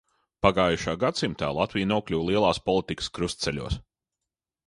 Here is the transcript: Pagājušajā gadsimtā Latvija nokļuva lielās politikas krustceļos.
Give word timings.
Pagājušajā 0.43 0.97
gadsimtā 1.03 1.49
Latvija 1.57 1.89
nokļuva 1.91 2.27
lielās 2.31 2.61
politikas 2.71 3.11
krustceļos. 3.19 3.77